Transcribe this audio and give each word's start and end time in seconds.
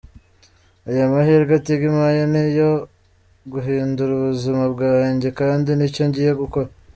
Aya 0.89 1.11
mahirwe 1.13 1.55
Tigo 1.65 1.85
impaye 1.91 2.23
ni 2.31 2.39
ayo 2.45 2.69
guhindura 3.51 4.11
ubuzima 4.13 4.63
bwanjye 4.73 5.27
kandi 5.39 5.69
ni 5.73 5.87
cyo 5.95 6.03
ngiye 6.09 6.33
gukora. 6.41 6.69